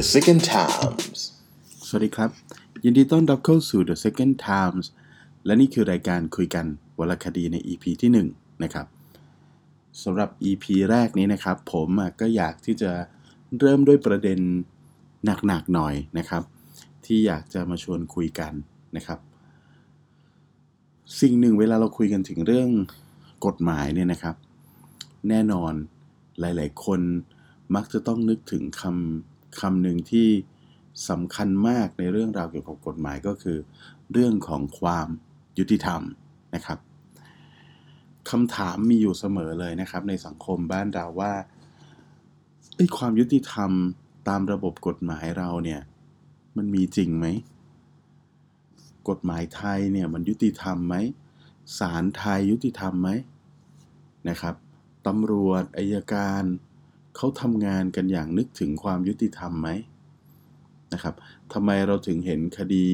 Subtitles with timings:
[0.00, 1.20] The Second Times
[1.86, 2.30] สวัสดีครับ
[2.84, 4.86] ยินดีต้อนรับเข้าสู่ The Second Times
[5.44, 6.66] และนี่คือรายการคุยกัน
[6.98, 8.86] วลคดีใน EP ที่ 1 นะครับ
[10.02, 11.88] สำหรับ EP แรกนี้นะครับ ผม
[12.20, 12.90] ก็อยากที่จะ
[13.58, 14.40] เริ่มด้วยประเด็น
[15.46, 16.42] หนักๆหน่อยนะครับ
[17.06, 18.52] ที่อยากจะมาชวนคุยกัน
[18.96, 19.18] นะครับ
[21.20, 22.68] สิ่งหนึ่งเวลาเราคุยกันถึงเรื่อง
[23.46, 24.36] กฎหมายเนี่ยนะครับ
[25.28, 25.72] แน่นอน
[26.40, 27.00] หลาย ๆ คน
[27.74, 29.29] มักจะต้องนึกถึงคำ
[29.60, 30.28] คำหนึ่งที่
[31.08, 33.58] สำคัญมากในเรื่องราวเกี่ยวกับกฎหมายก็คือ
[34.12, 35.08] เรื่องของความ
[35.58, 36.02] ยุติธรรม
[36.54, 36.78] นะครับ
[38.30, 41.32] คำถามมีอยู่เสมอเลยนะครับ ในสังคมบ้านเราว่า
[42.76, 43.70] ไอ้ความยุติธรรม
[44.28, 45.80] ตามระบบกฎหมายเราเนี่ย
[46.56, 47.26] มันมีจริงไหม
[49.08, 50.94] กฎหมายไทยเนี่ยมันยุติธรรมไหม
[51.78, 53.10] ศาลไทยยุติธรรมไหม
[54.28, 54.54] นะครับ
[55.06, 56.42] ตำรวจอายการ
[57.16, 59.68] เขาทำงานกันอย่างนึกถึงความยุติธรรมไหม
[60.92, 61.14] นะครับ
[61.52, 62.86] ทำไมเราถึงเห็นคดี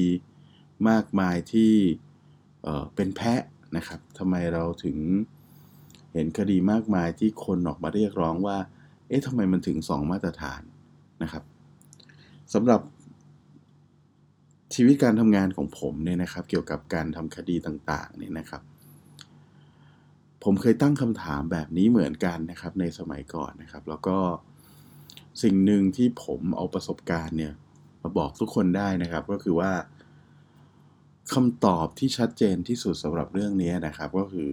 [0.89, 1.71] มากมายที่
[2.63, 3.41] เเป็นแพะ
[3.77, 4.97] นะครับทำไมเราถึง
[6.13, 8.57] เห็นคดีมากมายที่คนออกมาเรียกร้องว่า
[9.07, 10.61] เอ๊ะทำไมมันถึงสองมาตรฐาน
[11.23, 11.43] นะครับ
[12.53, 12.81] สำหรับ
[14.75, 18.61] ชีวิตการทำงานของผมเนี่ยนะครับ เกี่ยวกับการทำคดีต่างๆเนี่ยนะครับ
[20.43, 24.17] ผมเคยตั้งคำถามแบบนี้เหมือนกันนะครับ ในสมัยก่อนนะครับ แล้วก็
[25.43, 27.53] สิ่งหนึ่งที่ผมเอาประสบการณ์เนี่ย
[28.01, 29.71] มาบอกทุกคนได้นะครับ ก็คือว่า
[31.33, 34.49] คำตอบที่ชัดเจนที่สุดสำหรับเรื่องนี้นะครับ ก็คือ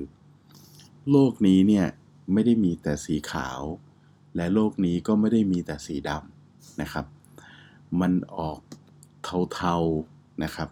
[1.10, 1.86] โลกนี้เนี่ย
[2.32, 3.60] ไม่ได้มีแต่สีขาว
[4.36, 7.06] และโลกนี้ก็ไม่ได้มีแต่สีดำนะครับ
[8.00, 8.60] มันออก
[9.52, 10.68] เทาๆนะครับ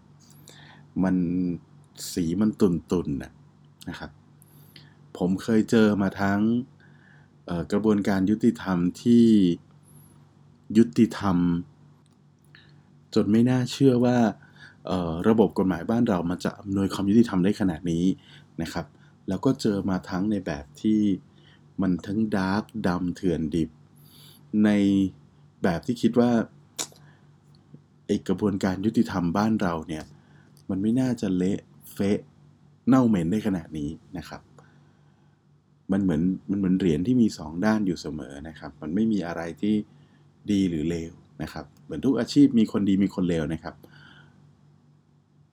[1.04, 1.16] มัน
[2.12, 4.10] สีมันตุ่นๆนะครับ
[5.18, 6.40] ผมเคยเจอมาทั้ง
[7.72, 9.26] กระบวนการยุติธรรมที่
[10.78, 11.36] ยุติธรรม
[13.14, 14.18] จนไม่น่าเชื่อว่า
[15.28, 18.04] ระบบกฎหมายบ้านเรามันจะอำนวยความยุติธรรมได้ขนาดนี้
[18.62, 18.86] นะครับ
[19.28, 21.00] แล้วก็เจอมาทั้งในแบบที่
[21.80, 23.70] มันทั้งดาร์กดำเถื่อนดิบ
[24.64, 24.70] ใน
[25.62, 26.30] แบบที่คิดว่า
[28.06, 30.04] ไอกระบวนการยุติธรรมบ้านเราเนี่ย
[30.70, 31.58] มันไม่น่าจะเละ
[31.92, 32.18] เฟะ
[32.86, 34.40] เน่าเหม็นได้ขนาดนี้นะครับ
[35.92, 39.74] มันเหมือนมันเหมือนเหรียญที่มี 2 ด้านอยู่เสมอนะครับ มันไม่มีอะไรที่
[40.50, 41.12] ดีหรือเลว
[41.42, 43.74] นะครับ เหมือนทุกอาชีพมีคนดีมีคนเลวนะครับ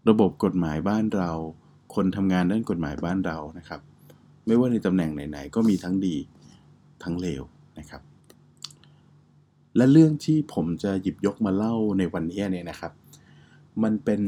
[0.10, 1.32] ระบบกฎหมายบ้านเรา
[1.96, 3.82] คนทำงานด้านกฎหมายบ้านเรานะครับ
[4.46, 6.16] ไม่ว่าในตำแหน่งไหน ๆ ก็มีทั้งดี
[7.04, 7.44] ทั้งเลว
[7.80, 8.02] นะครับ
[9.78, 12.92] และเรื่องที่ผมจะหยิบยกมาเล่าในวันนี้เนี่ยนะครับ
[13.84, 14.22] มันเป็น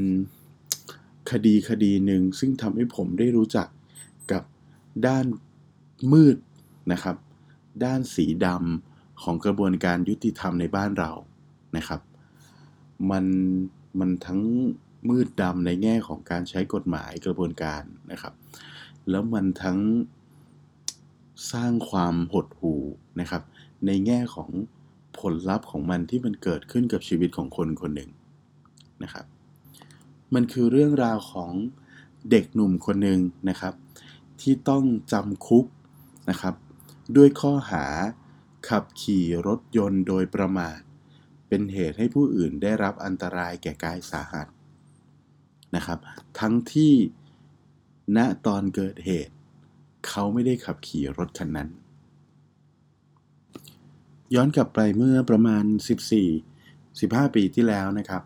[1.31, 3.67] คดีคดีหนึ่งซึ่งทำให้ผมได้รู้จัก
[4.31, 4.43] กับ
[5.07, 5.25] ด้าน
[6.13, 6.37] มืด
[6.91, 7.15] นะครับ
[7.83, 11.11] ด้านสีดำของกระบวนการยุติธรรมในบ้านเรา
[11.77, 12.01] นะครับ
[13.11, 13.25] มัน
[13.99, 14.41] มันทั้ง
[15.09, 18.33] มืดดำในแง่ของการใช้กฎหมายกระบวนการนะครับ
[19.09, 19.79] แล้วมันทั้ง
[21.51, 22.81] สร้างความหดหู่
[23.19, 23.43] นะครับ
[23.85, 24.49] ในแง่ของ
[25.19, 28.09] ผลลัพธ์ของมันที่มันเกิดขึ้นกับชีวิตของคนคนหนึ่ง
[29.03, 29.25] นะครับ
[30.33, 31.51] มันคือเรื่องราวของ
[32.31, 33.19] เด็กหนุ่มคนหนึ่ง
[33.49, 33.73] นะครับ
[34.41, 35.65] ที่ต้องจำคุก
[36.29, 36.55] นะครับ
[37.15, 37.85] ด้วยข้อหา
[38.69, 40.79] ขับขี่รถยนต์โดยประมาท
[41.47, 44.47] เป็นเหตุให้ผู้อื่นได้รับอันตรายแก่กายสาหัส
[45.75, 45.99] นะครับ
[46.39, 46.93] ทั้งที่
[48.17, 49.33] ณตอนเกิดเหตุ
[50.07, 51.69] เขาไม่ได้ขับขี่รถคันนั้น
[54.35, 55.63] ย้อนกลับไปเมื่อประมาณ
[56.49, 58.23] 14-15 ปีที่แล้วนะครับ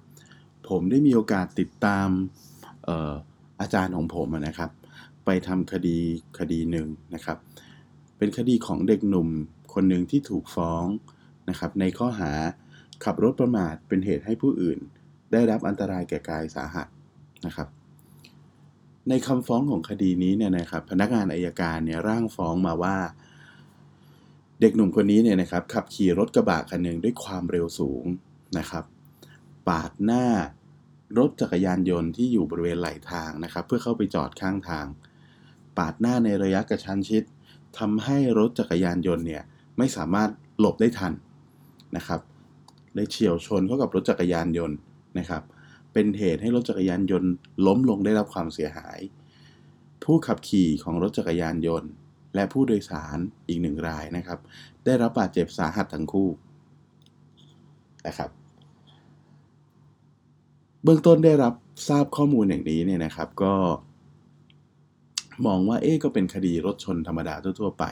[0.70, 2.08] ผมได้มีโอกาสติดตาม
[2.88, 3.14] ออ
[3.62, 4.72] อาจารย์ของผมนะครับ
[5.26, 5.98] ไปทำคดี
[6.38, 7.38] คดีหนึ่งนะครับ
[8.18, 9.30] เป็นคดีของเด็กหนุ่ม
[9.74, 10.86] คนหนึ่งที่ถูกฟ้อง
[11.50, 12.32] นะครับในข้อหา
[13.04, 14.80] ขับรถประมาทเป็นเหตุให้ผู้อื่น
[15.32, 16.88] ได้รับอันตรายแก่กายสาหัส
[17.46, 17.68] นะครับ
[19.10, 22.98] ในคำฟ้องของคดีนี้เนี่ยนะครับ พนักงานอายการเนี่ยร่างฟ้องมาว่า
[24.62, 28.06] เด็กหนุ่มคนนี้เนี่ยนะครับ ขับขี่รถกระบะคันหนึ่งด้วยความเร็วสูง
[28.58, 28.86] นะครับ
[29.68, 30.26] ปาดหน้า
[31.18, 34.86] รถจักรยานยนต์ที่อยู่บริเวณไหลทางนะครับ เพื่อเข้าไปจอดข้างทาง
[35.78, 37.24] ปาดหน้าในระยะกระชั้นชิด
[37.80, 39.44] ทำให้รถจักรยานยนต์เนี่ย
[39.78, 40.30] ไม่สามารถ
[40.60, 41.14] หลบได้ทัน
[41.98, 42.22] นะครับ
[42.94, 44.78] เลยเฉียวชนเข้ากับรถจักรยานยนต์
[45.20, 45.44] นะครับ
[45.94, 47.32] เป็นเหตุให้รถจักรยานยนต์
[47.66, 49.00] ล้มลงได้รับความเสียหาย
[50.04, 51.90] ผู้ขับขี่ของรถจักรยานยนต์
[52.36, 53.18] และผู้โดยสาร
[53.48, 54.40] อีกหนึ่งรายนะครับ
[54.86, 56.30] ได้รับบาดเจ็บสาหัสทั้งคู่
[58.08, 58.30] นะครับ
[60.84, 61.54] เบื้องต้นได้รับ
[61.88, 63.54] ทราบข้อมูลอย่างนี้เนี่ยนะครับ ก็
[65.46, 67.84] มองว่าเอ๊ก็เป็นคดีรถชนธรรมดาทั่ว ๆ ไป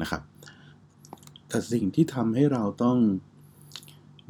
[0.00, 0.22] นะครับ
[1.48, 2.98] แต่สิ่งที่ทำให้เราต้อง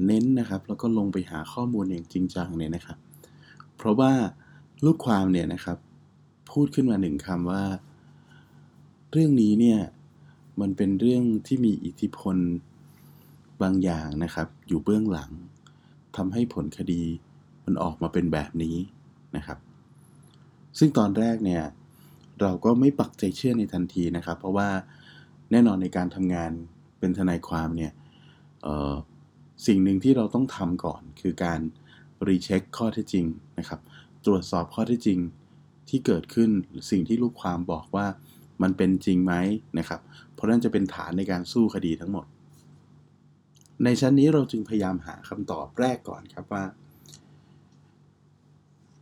[0.06, 2.98] เน้นนะครับ แล้วก็ลงไปหาข้อมูลอย่างจริงจังเนี่ยนะครับ
[3.76, 4.12] เพราะว่า
[4.84, 5.78] ลูกความเนี่ยนะครับ
[6.50, 7.62] พูดขึ้นมาหนึ่งคำว่า
[9.12, 9.80] เรื่องนี้เนี่ย
[10.60, 12.36] มันเป็นเรื่องที่มีอิทธิพล
[13.62, 15.30] บางอย่างนะครับ อยู่เบื้องหลัง
[16.16, 17.02] ทำให้ผลคดี
[17.64, 18.76] มันออกมาเป็นแบบนี้
[19.36, 19.58] นะครับ
[20.78, 21.62] ซึ่งตอนแรกเนี่ย
[22.42, 24.68] เราก็ไม่ปักใจเชื่อในทันทีนะครับ เพราะว่า
[25.50, 26.52] แน่นอนในการทำงาน
[26.98, 27.92] เป็นทนายความเนี่ย
[29.66, 31.60] สิ่งหนึ่งที่เราต้องทำก่อน คือการ
[32.28, 33.26] รีเช็คข้อเท็จจริง
[33.58, 33.80] นะครับ
[34.26, 35.18] ตรวจสอบข้อเท็จจริง
[35.88, 36.50] ที่เกิดขึ้น
[36.90, 38.06] สิ่งที่ลูกความบอกว่า
[38.62, 39.34] มันเป็นจริงไหม
[39.78, 40.00] นะครับ
[40.32, 42.26] เพราะนั่นจะเป็นฐานในการสู้คดีทั้งหมด
[43.84, 46.64] ในชั้นนี้เราจึงพยายามหาคำตอบแรกก่อนครับว่า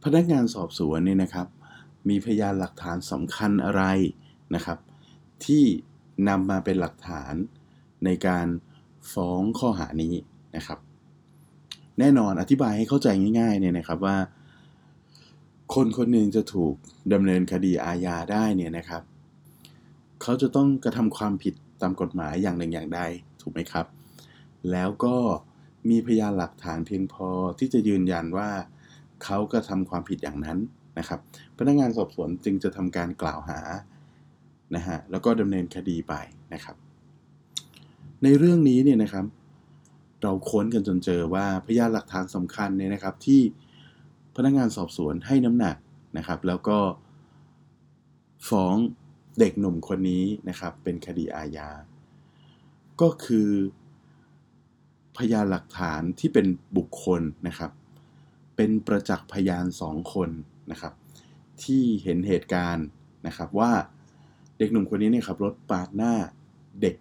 [0.04, 1.46] พนักงานสอบสวนเนี่ยนะครับ
[2.08, 3.82] มีพยานหลักฐานสำคัญอะไร
[4.54, 4.78] นะครับ
[5.44, 5.64] ที่
[6.28, 7.34] นำมาเป็นหลักฐาน
[8.04, 8.46] ในการ
[9.12, 10.14] ฟ้องข้อหานี้
[10.56, 10.78] นะครับ
[11.98, 13.08] แน่นอนอธิบายให้เข้าใจ
[13.40, 14.16] ง่ายๆเนี่ยนะครับว่า
[15.74, 16.74] คนคนหนึ่งจะถูก
[17.12, 19.02] ดำเนินคดีอาญาได้เนี่ยนะครับ
[20.22, 23.00] เขาจะต้องกระทำความผิดตามกฎหมายอย่างหนึ่งอย่างใด
[23.40, 23.86] ถูกไหมครับ
[24.70, 25.16] แล้วก็
[25.90, 28.50] มีพยานหลักฐานเพียงพอที่จะยืนยันว่า
[29.24, 30.58] เขากระทำความผิดอย่างนั้น
[30.98, 31.20] นะครับ
[31.58, 33.60] พนักงานสอบสวนจึงจะทำการกล่าวหา
[34.74, 36.14] นะฮะแล้วก็ดำเนินคดีไป
[36.54, 36.76] นะครับ
[38.22, 39.26] ในเรื่องนี้เนี่ยนะครับ
[40.22, 43.40] เราค้นกันจนเจอว่าพยานหลักฐานสำคัญเนี่ยนะครับที่
[44.36, 45.76] พนักงานสอบสวนให้น้ำหนัก
[46.16, 46.78] นะครับ แล้วก็
[48.48, 48.76] ฟ้อง
[49.38, 51.70] เด็กหนุ่มคนนี้นะครับเป็นคดีอาญา
[53.00, 53.48] ก็คือ
[55.16, 56.46] พยานหลักฐานที่เป็น
[56.76, 57.70] บุคคลนะครับ
[58.56, 60.30] เป็นประจักษ์พยานสองคน
[60.70, 60.92] นะครับ
[61.62, 62.86] ที่เห็นเหตุการณ์
[63.26, 63.72] นะครับว่า
[64.58, 66.14] เด็กหนุ่มคนนี้เนี่ยขับรถปาดหน้า
[66.82, 66.96] เด็ก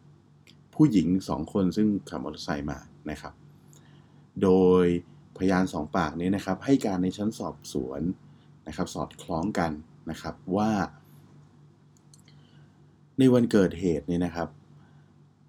[0.75, 2.79] ผู้หญิงสองคนซึ่งขับมอเตอร์ไซค์มา
[3.09, 3.33] นะครับ
[4.43, 4.49] โด
[4.83, 4.85] ย
[5.37, 8.01] พยานสองปากนี้นะครับ ให้การในชั้นสอบสวน
[8.67, 9.71] นะครับ สอดคล้องกัน
[10.09, 10.71] นะครับว่า
[13.19, 14.49] ในวันเกิดเหตุเนี่ยนะครับ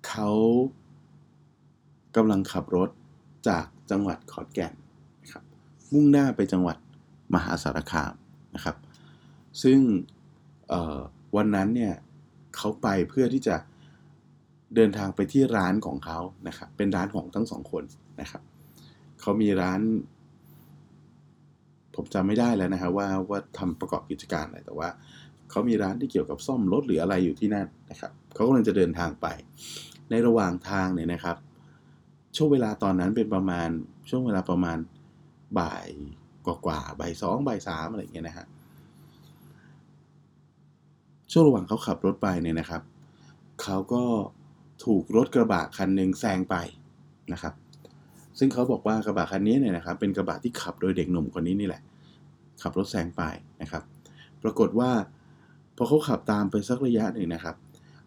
[0.08, 0.30] เขา
[2.16, 2.90] กำลังขับรถ
[3.48, 4.72] จากจังหวัดขอนแก่น
[5.22, 5.44] นะครับ
[5.92, 6.76] มุ่งหน้าไปจังหวัด
[7.34, 8.12] มหาสารคาม
[8.54, 8.76] นะครับ
[9.62, 9.78] ซึ่ง
[11.36, 11.94] วันนั้นเนี่ย
[12.56, 13.56] เขาไปเพื่อที่จะ
[14.74, 16.18] เดินทางไปที่ร้านของเขา
[16.48, 17.84] นะครับ เป็นร้านของทั้งสองคน
[18.20, 18.42] นะครับ
[19.20, 19.80] เขามีร้าน
[21.94, 24.88] ผมจำไม่ได้แล้วนะครับว่าว่าทำประกอบกิจการอะไรแต่ว่า
[25.50, 29.26] เขามีร้านที่เกี่ยวกับซ่อมรถหรืออะไรอยู่ที่นั่นนะครับเขากำลังจะเดินทางไป
[30.10, 31.36] ในระหว่างทางเนี่ยนะครับ
[32.36, 33.68] ช่วงเวลาตอนนั้นเป็นประมาณ
[34.08, 34.78] ช่วงเวลาประมาณ
[35.58, 35.86] บ่าย
[36.46, 38.46] กว่าๆบ่ายสองบ่ายสามอะไรเงี้ยนะฮะ
[41.32, 42.82] ช่วงระหว่างเขาขับรถไปเนี่ยนะครับ
[43.62, 44.02] เขาก็
[44.84, 46.56] ถูกรถกระบะคันหนึ่งแซงไป
[47.32, 47.54] นะครับ
[48.38, 51.82] ซึ่งเขาบอกว่ากระบะคันนี้เนี่ยนะครับ เป็นกระบะที่ขับโดยเด็กหนุ่มคนนี้นี่แหละ
[52.62, 53.22] ขับรถแซงไป
[53.62, 53.82] นะครับ
[54.42, 54.90] ปรากฏว่า
[55.76, 57.56] พอเขาขับตามไปสักระยะหนึ่งนะครับ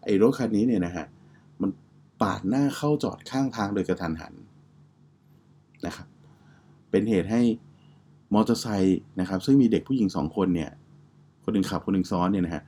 [0.04, 1.06] ไอ้รถคันนี้เนี่ยนะฮะ
[1.60, 1.70] มัน
[2.22, 4.34] ปาดหน้าเข้าจอดข้างทางโดยกระทันหัน
[5.86, 6.06] นะครับ
[6.90, 7.42] เป็นเหตุให้
[8.34, 10.70] มอเตอร์ไซค์นะครับ ซึ่งมีเด็กผู้หญิงสองคนเนี่ย
[11.44, 12.62] คนหนึ่งขับคนหนึ่งซ้อนเนี่ยนะฮะ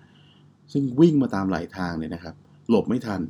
[0.72, 2.34] ซึ่งวิ่งมาตามไหลทางเนี่ยนะครับ
[2.68, 3.20] หลบไม่ทัน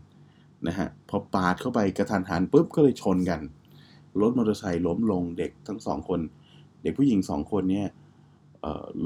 [0.69, 3.41] นะฮะพอปาดเข้าไปกระทันหันปุ๊บก็เลยชนกัน
[4.21, 6.21] รถมอเตอร์ไซค์ล้มลงเด็กทั้งสองคน
[6.83, 7.89] เด็กผู้หญิงสองคนเนี่ย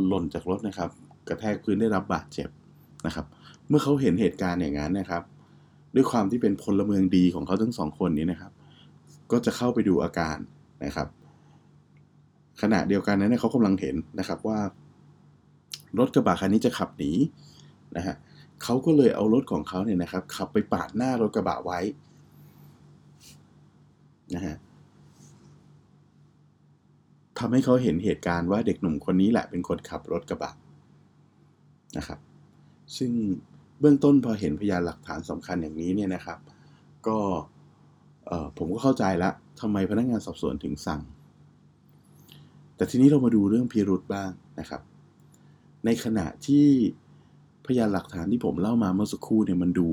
[0.06, 0.90] หล่นจากรถนะครับ
[1.28, 2.48] กระแทกพื้นได้รับบาดเจ็บ
[3.06, 3.26] นะครับ
[3.68, 5.22] เมื่อเขาเห็นเหตุการณ์อย่างนั้นนะครับ
[5.94, 8.52] ด้วยความที่เป็นพลเมืองดีของเขาทั้งสองคนนี้นะครับ
[9.32, 10.36] ก็จะเข้าไปดูอาการ
[10.84, 11.08] นะครับ
[12.62, 14.58] ขณะเดียวกันนั้นเขากำลังเห็นนะครับว่า
[15.98, 17.12] รถกระบะคันนี้จะขับหนี
[17.96, 18.16] นะฮะ
[18.62, 21.80] เขาก็เลยเอารถของเขาเนี่ยนะครับ ขับไปปาดหน้ารถกระบะไว้
[24.34, 24.56] นะฮะ
[27.38, 30.52] ทำให้เขาเห็นเหตุการณ์ว่าเด็กหนุ่มคนนี้แหละเป็นคนขับรถกระบะ
[31.96, 32.18] นะครับ
[32.96, 33.12] ซึ่ง
[33.80, 36.38] เบื้องต้นพอเห็นพยานหลักฐานสำคัญอย่างนี้เนี่ยนะครับ
[37.06, 37.18] ก็
[38.56, 41.00] ผมก็เข้าใจละทำไมพนักงานสอบสวนถึงสั่ง
[42.80, 44.82] แต่ทีนี้เรามาดูเรื่องพิรุธบ้างนะครับ
[45.84, 46.66] ในขณะที่
[47.66, 49.88] พยานหลักฐานที่ผมเล่ามาเมื่อสักครู่เนี่ยมันดู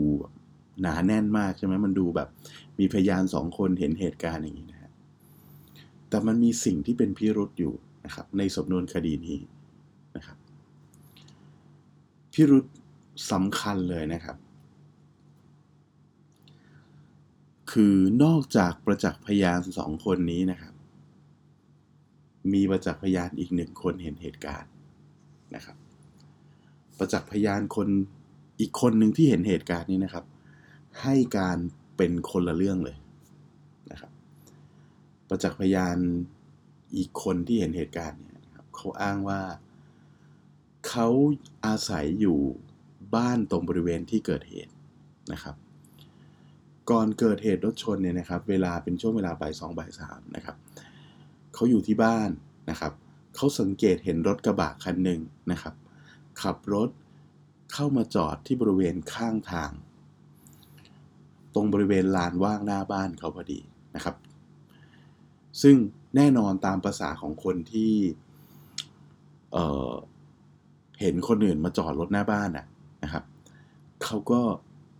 [0.82, 2.30] หนาแน่นมากใช่ไหมมันดูแบบ
[2.80, 4.92] มีพยานสองคนเห็นเหตุการณ์อย่างนี้นะฮะ
[6.10, 7.74] แต่มันมีสิ่งที่เป็นพิรุธอยู่
[8.06, 9.38] นะครับ ในสำนวนคดีนี้
[10.16, 10.38] นะครับ
[12.34, 12.66] พิรุธ
[13.32, 14.38] สำคัญเลยนะครับ
[17.72, 20.77] คือนอกจากประจักษ์พยานสองคนนี้นะครับ
[22.54, 24.72] มีประจักษ์พยานอีกหนึ่งคนเห็นเหตุการณ์
[25.56, 25.78] นะครับ
[26.98, 27.88] ประจักษ์พยานคน
[28.60, 30.26] อีกคนหนึ่งที่เห็นเหตุการณ์นี้นะครับ
[31.02, 31.58] ให้การ
[31.98, 32.98] เป็นคนละเรื่องเลย
[33.92, 34.12] นะครับ
[35.30, 35.98] ประจักษ์พยาน
[36.98, 38.42] อีกคนที่เห็นเหตุการณ์เนี่ย
[38.76, 39.42] เขาอ้างว่า
[40.88, 41.08] เขา
[41.66, 42.40] อาศัยอยู่
[43.16, 44.74] บ้านตรงบริเวณที่เกิดเหตุ
[45.34, 45.56] นะครับ
[46.90, 52.30] ก่อนเกิดเหตุรถชนเนี่ยนะครับ เวลาเป็นช่วงเวลาบ่ายสองบ่ายสามนะครับเขาอยู่ที่บ้าน
[52.70, 52.94] นะครับ
[53.36, 55.22] เขาสังเกตเห็นรถกระบะคันหนึ่ง
[55.52, 55.74] นะครับ
[56.42, 56.90] ขับรถ
[57.74, 59.72] เข้ามาจอดที่บริเวณข้างทาง
[61.54, 63.60] ตรงบริเวณลานว่างหน้าบ้านเขาพอดี
[63.96, 64.16] นะครับ
[65.62, 65.76] ซึ่ง
[66.16, 67.94] แน่นอนตามภาษาของคนที่
[69.52, 72.50] เเห็นคนอื่นมาจอดรถหน้าบ้าน
[73.04, 73.24] นะครับ
[74.04, 74.42] เขาก็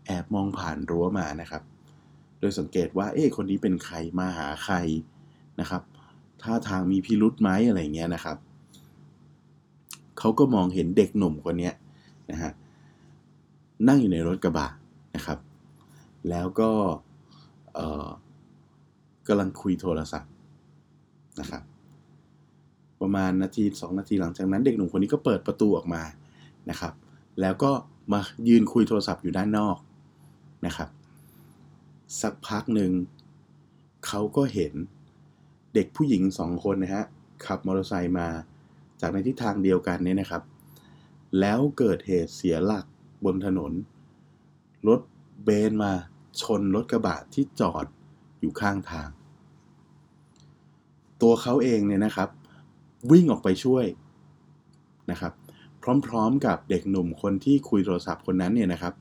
[0.06, 1.64] แอบมองผ่านรั้วมานะครับ
[2.40, 4.76] โดยสังเกตว่า เอ๊ะคนนี้เป็นใครมาหาใคร
[5.60, 5.82] นะครับ
[6.44, 8.38] ท่าทางมีพิรุษไหมอะไรเงี้ยนะครับ
[10.20, 11.72] เขาก็มองเห็นเด็กหนุ่มคนนี้
[12.32, 12.52] นะฮะ
[13.88, 14.68] นั่งอยู่ในรถกระบะ
[15.16, 15.40] นะครับ
[16.30, 16.72] แล้วก็
[19.28, 20.32] กำลังคุยโทรศัพท์
[21.40, 21.64] นะครับ
[23.02, 26.02] ประมาณนาทีสองนาทีหลังจากนั้น เด็กหนุ่มคนนี้ก็เปิดประตูออกมา
[26.70, 26.94] นะครับ
[27.42, 27.72] แล้วก็
[28.12, 29.78] มายืนคุยโทรศัพท์อยู่ด้านนอก
[30.66, 30.90] นะครับ
[32.22, 32.92] สักพักหนึ่ง
[34.08, 34.74] เขาก็เห็น
[35.74, 37.06] เด็กผู้หญิงสองคนนะฮะ
[37.46, 38.28] ขับมอเตอร์ไซค์มา
[39.02, 40.44] จากในทิศทางเดียวกันเนี่ยนะครับ
[41.40, 42.86] แล้วเกิดเหตุเสียหลัก
[43.26, 43.72] บนถนน
[44.88, 45.02] รถ
[45.44, 45.94] เบนมา
[46.42, 47.86] ชนรถกระบะที่จอด
[48.40, 49.10] อยู่ข้างทาง
[51.22, 52.30] ตัวเขาเองเนี่ยนะครับ
[53.12, 53.86] วิ่งออกไปช่วย
[55.12, 55.34] นะครับ
[56.08, 58.94] พร้อมๆกับเด็กหนุ่มคนที่คุยโทรศัพท์คนนั้นเนี่ยนะครับ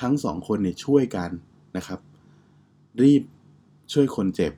[0.00, 1.30] ทั้งสองคนเนี่ยช่วยกัน
[1.76, 2.00] นะครับ
[3.02, 3.22] รีบ
[3.92, 4.52] ช่วยคนเจ็บ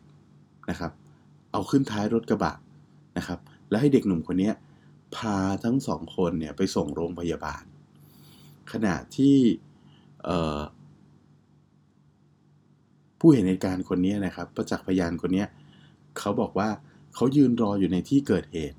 [0.71, 0.93] นะครับ
[1.59, 2.55] เอาขึ้นท้ายรถกระบะ
[3.19, 3.39] นะครับ
[3.71, 4.51] แล้วให้เด็กหนุ่มคนนี้
[5.17, 7.65] พาทั้งสองคนเนี่ยไปส่งโรงพยาบาล
[8.73, 9.37] ขณะที่
[13.19, 15.45] ผู้เห็นเหตุการณ์คนนี้นะครับ ประจักษ์พยานคนนี้
[16.19, 16.69] เขาบอกว่า
[17.15, 18.79] เขายืนรออยู่ในที่เกิดเหตุ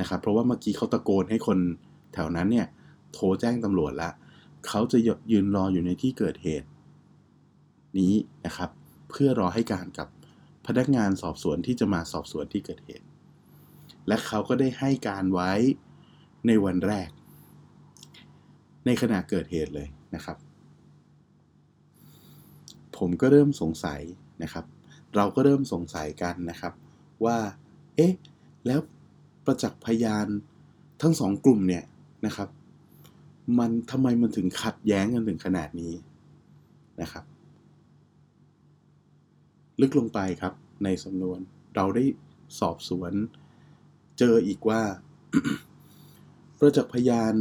[0.00, 1.58] นะครับ เพราะว่าเมื่อกี้เขาตะโกนให้คน
[2.14, 2.66] แถวนั้นเนี่ย
[3.12, 4.10] โทรแจ้งตำรวจละ
[4.68, 4.98] เขาจะ
[5.32, 6.68] ยืนรออยู่ในที่เกิดเหตุ
[7.98, 8.14] นี้
[8.46, 8.70] นะครับ
[9.10, 10.08] เพื่อรอให้การกับ
[10.66, 13.06] พนักงานสอบสวนที่จะมาสอบสวนที่เกิดเหตุ
[14.08, 15.52] และเขาก็ได้ให้การไว้
[16.46, 17.08] ในวันแรก
[18.86, 20.36] ในขณะเกิดเหตุเลยนะครับ
[22.96, 24.00] ผมก็เริ่มสงสัย
[24.42, 24.64] นะครับ
[25.16, 26.72] เราก็เริ่มสงสัยกันนะครับ
[27.24, 27.38] ว่า
[27.96, 28.12] เอ๊ะ
[28.66, 28.80] แล้ว
[29.44, 30.26] ประจักษ์พยาน
[31.02, 31.84] ทั้งสองกลุ่มเนี่ย
[32.26, 32.48] นะครับ
[33.58, 35.92] มันทำไมมันถึงขัดแย้งกันถึงขนาดนี้
[37.00, 37.24] นะครับ
[39.82, 41.38] ลึกลงไปครับ ในสำนวน
[41.76, 42.04] เราได้
[42.60, 43.12] สอบสวน
[44.18, 44.82] เจออีกว่า
[46.58, 47.34] ประจักษ์พยาน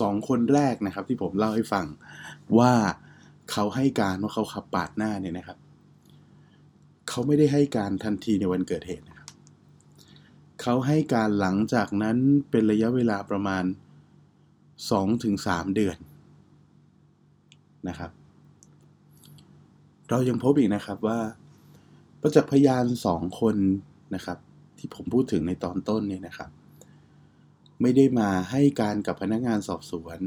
[0.00, 1.86] สองคนแรกนะครับ ที่ผมเล่าให้ฟัง
[2.58, 2.72] ว่า
[3.50, 5.58] เขาให้การว่าเขาขับปาดหน้าเนี่ยนะครับ
[7.08, 9.28] เขาไม่ได้ให้การทันทีในวันเกิดเหตุนะครับ
[10.62, 12.16] เขาให้การหลังจากนั้น
[12.50, 13.64] เป็นระยะเวลาประมาณ
[14.94, 15.96] 2-3 เดือน
[17.88, 18.10] นะครับ
[20.10, 21.18] เรายังพบอีกนะครับว่า
[22.26, 23.56] ประจักษ์พยานสองคน
[24.14, 24.38] นะครับ
[24.78, 26.50] ที่ผมพูดถึงในตอนต้นเนี่ยนะครับ
[27.80, 30.18] ไม่ได้มาให้การกับพนักงานสอบสวน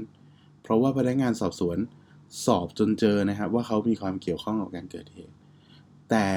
[0.61, 1.77] เพราะว่าพนักงานสอบสวน
[2.45, 5.35] สอบจนเจอนะครับว่าเขามีความเกี่ยวข้องกับการเกิดเหตุ
[6.09, 6.27] แต่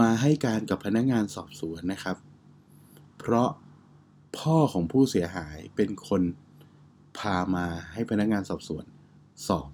[0.00, 2.16] มาให้การกับพนักงานสอบสวนนะครับ
[3.18, 3.50] เพราะ
[4.38, 6.22] พ่อของผู้เสียหายเป็นคน
[7.18, 8.84] พามาให้พนักงานสอบสวน
[9.48, 9.70] สอบ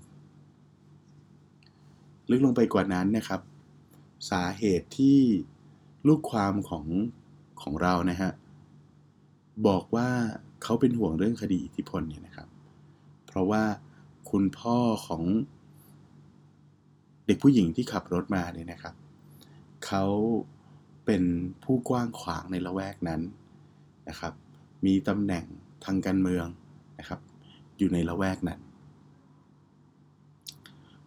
[2.31, 3.43] ลึกลงไปกว่านั้นนะครับ
[4.31, 5.19] สาเหตุที่
[6.07, 6.87] ลูกความของ
[7.63, 8.33] ของเรานะฮะ
[9.67, 10.09] บอกว่า
[10.63, 12.49] เขาเป็นห่วงเรื่องคดีอิทธิพลเนี่ยนะครับ
[13.27, 13.63] เพราะว่า
[14.31, 15.23] คุณพ่อของ
[17.27, 18.95] เด็กผู้หญิงที่ขับรถมาเนี่ยนะครับ
[19.87, 20.05] เขา
[21.05, 21.23] เป็น
[21.65, 23.21] ผู้กว้างขวางในละแวกนั้น
[24.09, 24.33] นะครับ
[24.87, 25.45] มีตำแหน่ง
[25.85, 26.47] ทางการเมือง
[26.99, 27.21] นะครับ
[27.79, 28.61] อยู่ในละแวกนั้น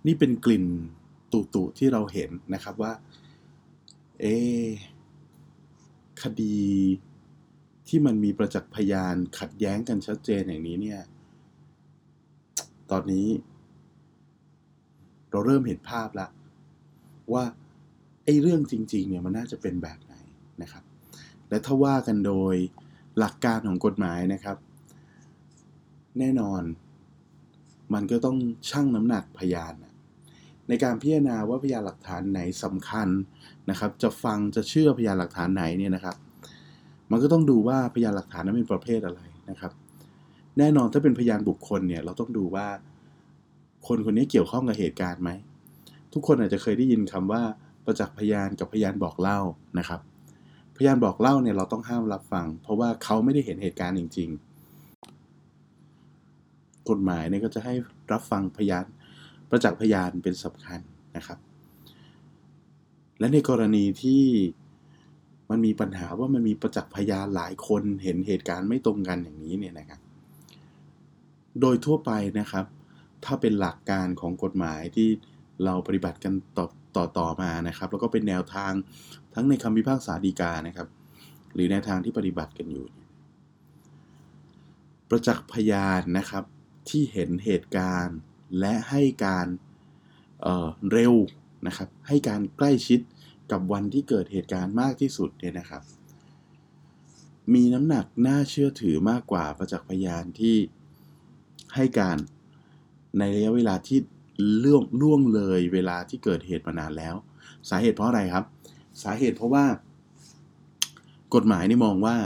[0.05, 0.65] นี่เป็นกลิ่น
[1.31, 2.93] ตุตุที่เราเห็นนะครับว่า
[4.19, 4.25] เอ
[6.22, 6.60] คดี
[7.88, 11.01] ที่มันมีประจักษ์พยานขัดแย้งกันชัดเจนอย่างนี้เนี่ย
[12.91, 13.27] ตอนนี้
[15.31, 16.29] เราเริ่มเห็นภาพแล้ว
[17.34, 17.43] ว่า
[18.25, 20.13] ไอ้เรื่องจริง ๆ เนี่ยมันน่าจะเป็นแบบไหน
[20.62, 20.84] นะครับ
[21.50, 22.55] และถ้าว่ากันโดย
[23.19, 24.57] หลักการของกฎหมายนะครับ
[26.19, 26.62] แน่นอน
[27.93, 28.38] มันก็ต้อง
[28.69, 29.74] ชั่งน้ำหนักพยาน
[30.67, 33.07] ในการพิจารณาว่าพยานหลักฐานไหนสำคัญ
[33.69, 36.15] นะครับ จะฟังจะเชื่อพยานหลักฐานไหนเนี่ยนะครับ
[37.12, 39.71] มันก็ต้องดูว่าพยานหลักฐานนั้นเป็นประเภทอะไรนะครับ
[40.57, 42.67] แน่นอนถ้าเป็นพยานบุคคลเนี่ยเราต้องดูว่า
[43.88, 45.29] คนคนนี้เกี่ยวข้องกับเหตุการณ์ไหม
[46.13, 47.41] ทุกคนอาจจะเคยได้ยินคำว่า
[47.86, 49.39] ประจักษ์พยานกับพยานบอกเล่า
[49.79, 50.01] นะครับ
[50.77, 54.29] พยานบอกเล่าเนี่ยเราต้องห้ามรับฟัง เพราะว่าเขาไม่ได้เห็นเหตุการณ์จริง
[55.93, 57.74] ๆ กฎหมายเนี่ยก็จะให้
[58.12, 58.86] รับฟังพยาน
[59.50, 60.80] ประจักษ์พยานเป็นสำคัญ
[61.18, 61.39] นะครับ
[63.20, 64.24] และในกรณีที่
[65.50, 70.00] มันมีปัญหาว่ามันมีประจักษ์พยานหลายคนเห็นเหตุการณ์ไม่ตรงกันอย่างนี้เนี่ยนะครับ
[71.62, 72.66] โดยทั่วไปนะครับ
[73.25, 75.08] ถ้าเป็นหลักการของกฎหมายที่
[75.66, 76.66] เราปฏิบัติกันต่อ
[76.98, 78.72] ต่อต่อมานะครับ แล้วก็เป็นแนวทาง
[79.34, 80.88] ทั้งในคำพิพากษาฎีกานะครับ
[81.54, 82.86] หรือแนวทางที่ปฏิบัติกันอยู่
[85.10, 86.44] ประจักษ์พยานนะครับ
[86.89, 88.18] ที่เห็นเหตุการณ์
[88.60, 89.48] และให้การ
[90.42, 91.13] เเร็ว
[91.68, 93.00] นะครับให้การใกล้ชิด
[93.51, 95.84] กับวันที่เกิดเหตุการณ์มากที่สุดเนี่ยนะครับ
[97.54, 100.56] มีน้ำหนักน่าเชื่อถือมากกว่าประจักษ์พยานที่
[101.75, 102.18] ให้การ
[103.18, 104.00] ในระยะเวลาที่
[104.63, 107.16] ล่วงล่วงเลยเวลาที่เกิดเหตุมานานแล้ว
[107.70, 108.46] สาเหตุเพราะอะไรครับ
[109.04, 109.66] สาเหตุเพราะว่า
[111.36, 112.18] กฎหมายนี่มองว่า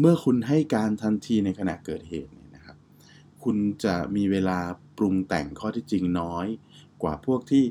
[0.00, 2.76] เมื่อคุณให้การทันทีในขณะเกิดเหตุเนี่ยนะครับ
[3.42, 4.58] คุณจะมีเวลา
[4.98, 6.46] ปรุงแต่งข้อที่จริงน้อย
[7.02, 7.64] กว่าพวกที่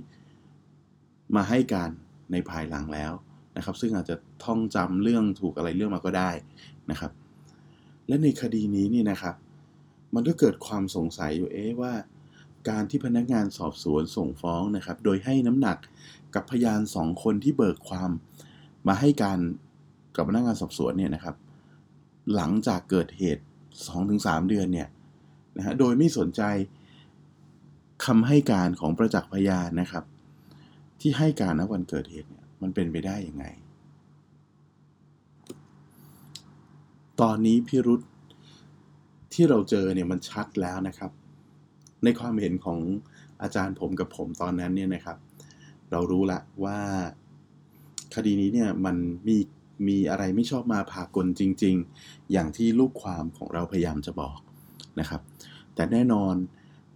[1.35, 1.89] มาให้การ
[2.31, 3.11] ในภายหลังแล้ว
[3.57, 6.31] นะครับ ซึ่งอาจจะท่องจำเรื่องถูกอะไรเรื่องมาก็ได้
[6.91, 7.11] นะครับ
[8.07, 9.35] และในคดีนี้นี่นะครับ
[10.15, 11.93] มันก็เกิดความสงสัยอยู่เอ๊ะว่า
[12.69, 15.77] การที่พนักงานสอบสวนส่งฟ้องนะครับ โดยให้น้ำหนัก
[16.35, 18.11] กับพยานสองคนที่เบิกความ
[18.87, 19.39] มาให้การ
[20.15, 21.35] กับพนักงานสอบสวนเนี่ยนะครับ
[22.35, 23.43] หลังจากเกิดเหตุ
[23.95, 24.89] 2-3 เดือนเนี่ย
[25.57, 26.41] นะฮะโดยไม่สนใจ
[28.05, 30.03] คำให้การของประจักษ์พยานนะครับ
[30.99, 33.45] ที่ให้การณวันเกิดเหตุเนี่ยมันเป็นไปได้ยังไง
[37.21, 38.01] ตอนนี้พิรุษ
[39.33, 41.11] ที่เราเจอเนี่ยมันชัดแล้วนะครับ
[42.03, 42.79] ในความเห็นของ
[43.41, 45.17] อาจารย์ผมกับผมตอนนั้นเนี่ยนะครับ
[45.91, 46.79] เรารู้ละว่า
[48.15, 48.95] คดีนี้เนี่ยมัน
[49.27, 49.37] มี
[49.87, 54.39] มีอะไรไม่ชอบมาพากลจริง ๆ อย่างที่ลูกความของเราพยายามจะบอก
[54.99, 55.21] นะครับ
[55.75, 56.35] แต่แน่นอน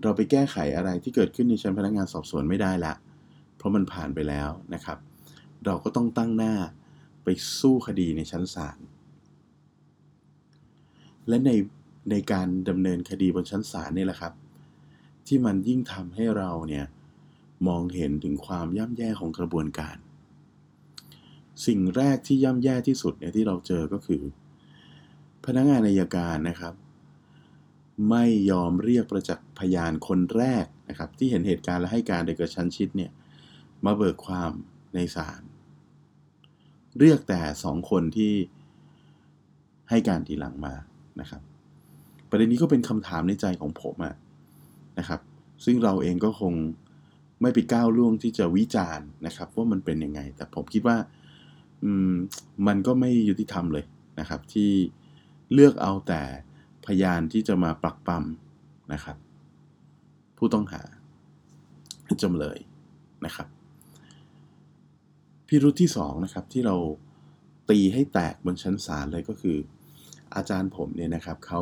[0.01, 2.93] เราไปแก้ไขอะไรที่เกิดขึ้นในชั้นพนักงานสอบสวนไม่ได้ละ
[3.57, 4.97] เพราะมันผ่านไปแล้วนะครับ
[5.65, 6.53] เราก็ต้องตั้งหน้า
[7.23, 7.27] ไป
[7.59, 8.77] สู้คดีในชั้นศาล
[11.27, 11.51] และใน
[12.12, 14.33] ในการดำเนินคดีบนชั้นศาลนี่แหละครับ
[15.27, 16.85] ที่มันยิ่งทำให้เราเนี่ย
[17.67, 19.97] มองเห็นถึงความย่ำแย่ของกระบวนการ
[21.65, 24.21] สิ่งแรกที่ย่ำแย่ที่สุดเนี่ยที่เราเจอก็คือ
[25.45, 26.73] พนักงานอายการนะครับ
[28.09, 33.12] ไม่ยอมเรียกประจักษ์พยานคนแรกนะครับ ที่เห็นเหตุการณ์และให้การโดยกระชั้นชิดเนี่ย
[33.85, 34.51] มาเบิกความ
[34.95, 35.41] ในศาล
[36.99, 38.33] เรียกแต่สองคนที่
[39.89, 40.73] ให้การทีหลังมา
[41.21, 41.41] นะครับ
[42.29, 44.15] ประเด็นนี้ก็เป็นคำถามในใจของผมอะ
[44.99, 45.21] นะครับ
[45.65, 46.53] ซึ่งเราเองก็คง
[47.41, 50.97] ไม่ไปก้าวล่วงที่จะวิจารณ์นะครับ ว่ามันเป็นยังไง แต่ผมคิดว่า
[52.12, 52.13] ม
[52.67, 53.85] มันก็ไม่ยุติธรรมเลย
[54.19, 54.71] นะครับ ที่
[55.53, 56.21] เลือกเอาแต่
[56.89, 58.23] พยานที่จะมาปลักปั๊ม
[58.93, 59.17] นะครับ
[60.38, 60.82] ผู้ต้องหา
[62.23, 62.60] จำเลย
[63.25, 63.47] นะครับ
[65.47, 66.75] พิรุธที่2นะครับที่เรา
[67.69, 69.58] ตีให้แตกบนชั้นศาลเลยก็คือ
[70.36, 71.62] อาจารย์ผมเนี่ยนะครับเขา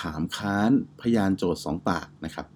[0.00, 2.46] ถามค้านพยานโจทย์สองปากนะครับ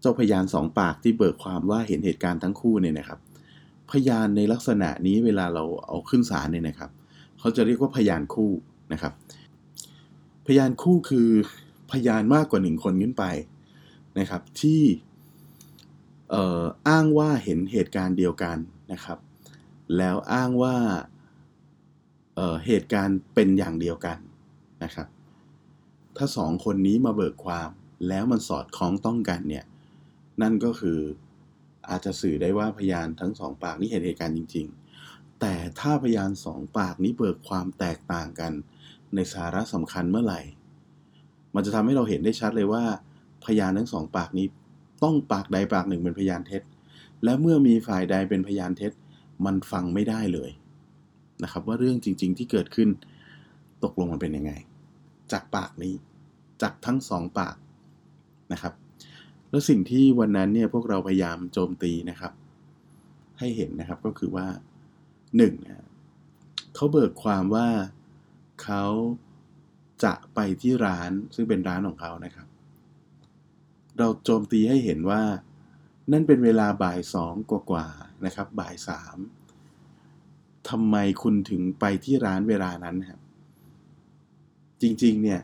[0.00, 3.18] เจ้าพยานสองปากที่เบิกความว่าเห็นเหตุการณ์ทั้งคู่เนี่ยนะครับ
[3.90, 6.90] พยานในลักษณะนี้เวลาเราเอาขึ้นศาลเนี่ยนะครับ
[7.38, 8.50] เขาจะเรียกว่าพยานคู่
[8.92, 9.12] นะครับ
[10.46, 11.28] พยานคู่คือ
[11.90, 13.24] พยานมากกว่าหนึ่งคนขึ้นไป
[14.18, 14.82] นะครับ ที่
[16.88, 18.58] อ้างว่าเห็นเหตุการณ์เดียวกัน
[18.92, 19.18] นะครับ
[19.96, 20.76] แล้วอ้างว่า
[22.34, 24.18] เเหตุการณ์เป็นอย่างเดียวกัน
[24.82, 25.08] นะครับ
[26.16, 27.70] ถ้าสองคนนี้มาเบิกความ
[28.08, 29.64] แล้วมันสอดคล้องต้องกันเนี่ย
[30.42, 30.98] นั่นก็คือ
[31.88, 34.66] อาจจะสื่อได้ว่าพยานทั้งสองปากนี้เห็นเหตุการณ์จริง
[35.02, 38.52] ๆ แต่ถ้าพยานสองปากนี้เบิกความแตกต่างกัน
[39.14, 40.40] ในสาระสำคัญเมื่อไหร่
[41.54, 42.82] มันจะทำให้เราเห็นได้ชัดเลยว่า
[43.44, 44.46] พยานทั้งสองปากนี้
[45.02, 46.62] ต้องปากใดปากหนึ่งเป็นพยานเท็จ
[47.24, 48.92] และเมื่อมีฝ่ายใดเป็นพยานเท็จ
[49.46, 50.50] มันฟังไม่ได้เลย
[51.42, 52.88] นะครับ ว่าเรื่องจริง ๆ ที่เกิดขึ้น
[53.84, 54.52] ตกลงมันเป็นยังไง
[55.32, 55.94] จากปากนี้
[56.62, 57.56] จากทั้งสองปาก
[58.52, 58.74] นะครับ
[59.50, 62.32] แล้วสิ่งที่วันนั้นเนี่ยพวกเราพยายามโจมตีนะครับ
[63.38, 64.46] ให้เห็นนะครับก็คือว่า
[65.36, 65.84] หนึ่งนะ
[66.74, 67.66] เขาเบิกความว่า
[68.62, 68.84] เขา
[70.04, 72.48] จะไปที่ร้านซึ่งเป็นร้านของเขานะครับ
[73.98, 75.22] เราโจมตีให้เห็นว่า
[76.12, 79.16] นั่นเป็นเวลาบ่ายสองกว่าๆนะครับ บ่ายสาม
[80.68, 83.20] ทำไมคุณถึงไปที่ร้านเวลานั้นครับ
[84.82, 85.40] จริงๆเนี่ย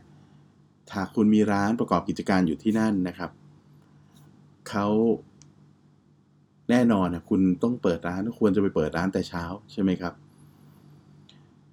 [0.90, 3.30] ถ้าคุณมีร้านประกอบกิจการอยู่ที่นั่นนะครับ
[4.68, 4.86] เขา
[6.70, 10.14] แน่นอนนะคุณต้องเปิดร้านควรจะไปเปิดร้านแต่เช้าใช่ไหมครับ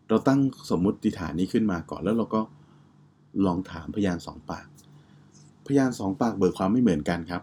[0.10, 0.39] เราตั้ง
[0.72, 2.41] สมมุติฐานนี้ขึ้นมาก่อนแล้วเราก็
[3.46, 4.67] ลองถามพยานสองปาก
[5.67, 7.41] พยานสองปากเบิกความไม่เหมือนกันครับ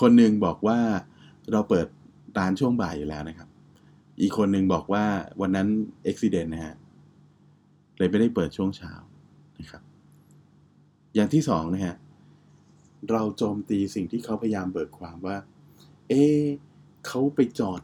[0.00, 0.78] คนหนึ่งบอกว่า
[1.52, 1.86] เราเปิด
[2.38, 3.48] ร้านช่วงบ่ายอยู่แล้วนะครับ
[4.20, 5.04] อีกคนหนึ่งบอกว่า
[5.40, 5.68] วันนั้น
[6.06, 6.74] อุบิเหตุนะฮะ
[7.98, 8.92] เลยไม่ได้เปิดช่วงเช้า
[9.60, 9.82] นะครับ
[11.14, 11.96] อย่างที่สองนะฮะ
[13.10, 15.36] เราโจมตีสิ่งที่เขาพยายามเบิกความว่า
[16.08, 16.12] เอ
[17.06, 17.80] เขาไปจอด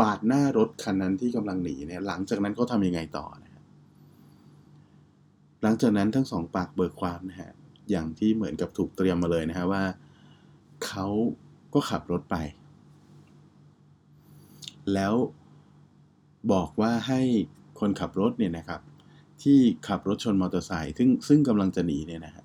[0.00, 3.62] ปาดหน้ารถคันนั้นที่กำลังหนีเนี่ย หลังจากนั้นเขาทำยังไงต่อนะฮะ
[5.62, 7.52] หลังจากนั้นทั้งสองปากเบิกความนะฮะ
[7.90, 9.84] อย่างที่เหมือนกับถูกเตรียมมาเลยนะฮะว่า
[10.86, 11.06] เขา
[11.74, 12.36] ก็ขับรถไป
[14.94, 15.14] แล้ว
[16.52, 17.20] บอกว่าให้
[17.80, 18.80] คนขับรถเนี่ยนะครับ
[19.42, 22.44] ที่ขับรถชนมอเตอร์ไซค์ซึ่งซึ่งกำลังจะหนีเนี่ยนะฮะ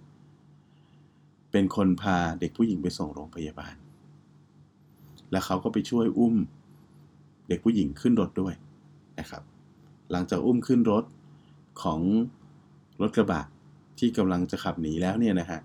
[1.51, 3.75] เป็นคนพาเด็กผู้หญิงไปส่งโรงพยาบาล
[5.31, 6.35] แล้วเขาก็ไปช่วยอุ้ม
[7.47, 8.53] เด็กผู้หญิงขึ้นรถด้วย
[9.19, 9.43] นะครับ
[10.11, 11.03] หลังจากอุ้มขึ้นรถ
[11.81, 11.99] ของ
[13.01, 13.41] รถกระบะ
[13.99, 15.59] ที่กำลังจะขับหนีแล้วเนี่ยนะฮะ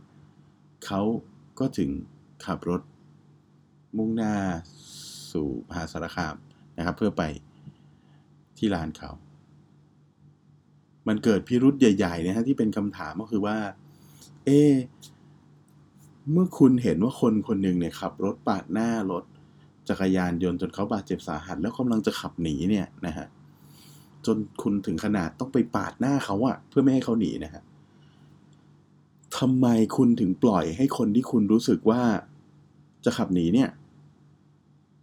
[0.87, 1.01] เขา
[1.59, 1.91] ก็ถึง
[2.45, 2.83] ขับรถ
[3.97, 4.35] มุ่งหน้า
[5.33, 6.35] สู่มหาสารคาม
[6.79, 7.23] นะครับ เพื่อไป
[8.59, 9.11] ที่ลานเขา
[11.09, 13.57] มันเกิดพิรุษใหญ่ๆนะฮะที่เป็นคำถามก็คือว่า
[14.45, 14.51] เอ
[16.33, 19.25] เมื่อคุณเห็นว่าคนคนหนึ่งเนี่ยขับรถปาดหน้ารถ
[19.89, 23.27] จักรยานยนต์จนเขาบาดเจ็บสาหัส แล้วกำลังจะขับหนีเนี่ยนะฮะ
[24.27, 27.63] จนคุณถึงขนาดต้องไปปาดหน้าเขาอะเพื่อไม่ให้เขาหนีนะฮะ
[29.39, 29.67] ทำไม
[29.97, 32.03] คุณถึงปล่อยให้คนที่คุณรู้สึกว่า
[33.05, 33.71] จะขับหนีเนี่ย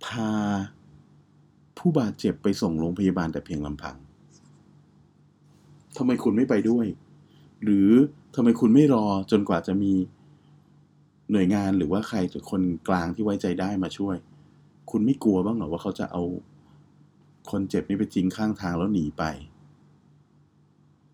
[0.06, 0.30] พา
[1.78, 3.96] ผู้บาดเจ็บไปส่งโรงพยาบาลแต่เพียงลำพัง
[5.98, 6.86] ทำไมคุณไม่ไปด้วย
[7.64, 7.90] หรือ
[8.36, 9.94] ทำไมคุณไม่รอจนกว่าจะมี
[11.32, 12.18] หน่วยงานหรือว่าใคร
[12.52, 14.16] คนกลางที่ไว้ใจได้มาช่วย
[14.92, 16.24] คุณไม่กลัวบ้างเหรอว่าเขาจะเอา
[17.52, 19.24] คนเจ็บนี่ไปทิ้งข้างทางแล้วหนีไป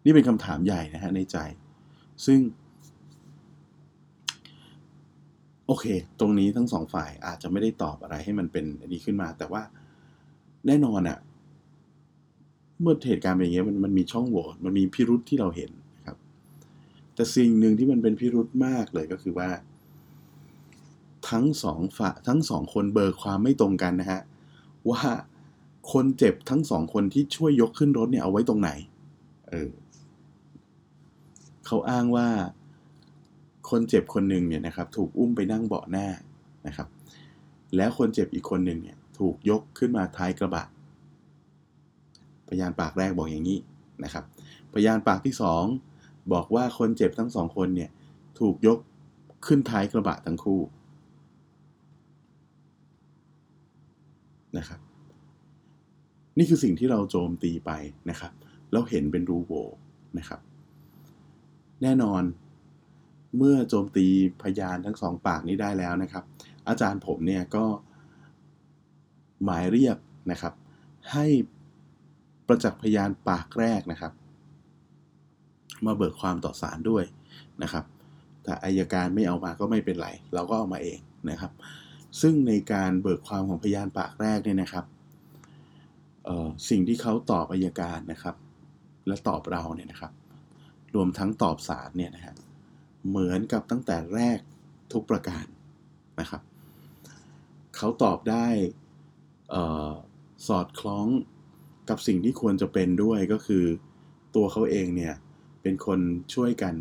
[0.05, 1.38] นี่เป็นคำถามใหญ่นะฮะในใจ
[2.25, 2.39] ซึ่ง
[5.67, 5.85] โอเค
[6.19, 9.61] ตรงนี้ทั้งสองฝ่ายอาจจะไม่ได้ตอบอะไรให้มันเป็นอันนี้ขึ้นมา แต่ว่า
[10.67, 11.17] แน่นอนอะ
[12.81, 16.17] เมื่อเหตุการณ์เป็นอย่างเงี้ยมันมันมีช่องโหว่มันมีพิรุษที่เราเห็นนะครับ
[17.15, 19.49] แต่สิ่งหนึ่งที่มันเป็นพิรุษมากเลยก็คือว่า
[21.29, 24.21] ทั้งสองฝ่าทั้งสองคนเบิกความไม่ตรงกันนะฮะ
[24.89, 25.01] ว่า
[25.91, 28.69] คนเจ็บทั้งสองคนที่ช่วยยกขึ้นรถเนี่ยเอาไว้ตรงไหน
[29.49, 29.71] เออ
[31.65, 32.27] เขาอ้างว่า
[33.69, 36.07] คนเจ็บคนหนึ่งเนี่ยนะครับ ถูกอุ้มไปนั่งเบาะหน้า
[36.67, 36.88] นะครับ
[37.75, 40.65] แล้วคนเจ็บอีกคนหนึ่งเนี่ยถูกยกขึ้นมาท้ายกระบะ
[42.47, 43.59] พยานปากแรกบอกอย่างนี้
[44.03, 44.23] นะครับ
[44.73, 45.63] พยานปากที่สอง
[46.33, 47.89] บอกว่าคนเจ็บทั้งสองคนเนี่ย
[48.39, 48.79] ถูกยก
[49.45, 50.59] ขึ้นท้ายกระบะทั้งคู่
[54.58, 54.80] นะครับ
[56.38, 57.72] นี่คือสิ่งที่เราโจมตีไป
[58.10, 58.32] นะครับ
[58.72, 59.65] แล้วเห็นเป็นรูโหว่
[60.18, 60.39] นะครับ
[61.82, 62.24] แน่นอน
[63.38, 64.06] เมื่อโจมตี
[64.41, 66.24] พยานทั้งสองปากนี้ได้แล้วนะครับ
[66.68, 67.65] อาจารย์ผมเนี่ยก็
[69.44, 69.98] หมายเรียก
[70.32, 70.54] นะครับ
[71.12, 71.26] ให้
[72.48, 74.13] ประจักษ์พยานปากแรกนะครับ
[75.86, 77.04] มาเบิกความต่อศาลด้วย
[77.63, 77.86] นะครับ
[78.44, 81.52] แต่อายการไม่เอามาก็ไม่เป็นไร เราก็เอามาเองนะครับ
[82.21, 84.86] ซึ่งในการเบิกความของพยานปากแรกเนี่ยนะครับ
[86.69, 88.36] สิ่งที่เขาตอบอายการนะครับ
[89.08, 90.12] และตอบเราเนี่ยนะครับ
[90.95, 92.36] รวมทั้งตอบศาลเนี่ยนะฮะ
[93.10, 94.39] เหมือนกับตั้งแต่แรก
[94.93, 95.45] ทุกประการ
[96.19, 96.41] นะครับ
[97.75, 98.47] เขาตอบได้
[100.47, 101.08] สอดคล้อง
[101.89, 103.63] กับสิ่งที่ควรจะเป็นด้วยก็คือ
[104.36, 105.13] ตัวเขาเองเนี่ย
[105.62, 105.99] เป็นคน
[106.34, 106.73] ช่วยกัน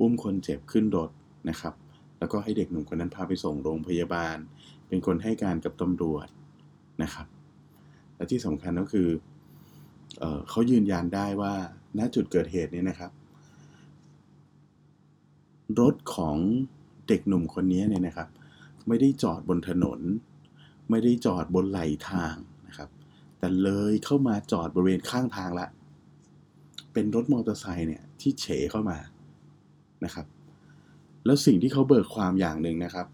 [0.00, 1.10] อุ้มคนเจ็บขึ้นรถ
[1.48, 1.74] นะครับ
[2.18, 4.36] แล้วก็ให้เด็กหนุ่มคนนั้นพาไปส่งโรงพยาบาล
[4.88, 6.26] เป็นคนให้การกับตำรวจ
[7.02, 7.26] นะครับ
[8.16, 9.08] และที่สำคัญก็คือ
[10.18, 11.54] เอเขายืนยันได้ว่า
[11.98, 13.10] ณจุดเกิดเหตุนี้นะครับ
[15.80, 16.36] รถของ
[17.08, 18.28] เด็กหนุ่มคนนี้เนี่ยนะครับ
[18.88, 20.00] ไม่ได้จอดบนถนน
[20.90, 22.34] ไม่ได้จอดบนไหลทาง
[22.66, 22.88] นะครับ
[23.38, 25.68] แต่เลยเข้ามาจอดบริเวณข้างทางละ
[26.92, 28.98] เป็นรถมอเตอร์ไซค์เนี่ยที่เฉเข้ามา
[30.04, 30.26] นะครับ
[31.24, 33.06] แล้วสิ่งที่เขาเบิกความอย่างหนึ่งนะครับ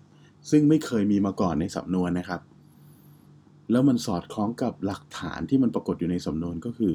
[0.50, 2.40] ซึ่งไม่เคยมีมาก่อนในสำนวนนะครับ
[3.70, 6.94] แล้วมันสอดคล้องกับหลักฐานที่มันปรากฏอยู่ในสำนวนก็คือ